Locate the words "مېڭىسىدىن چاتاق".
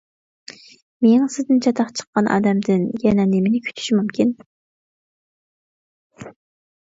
1.05-1.91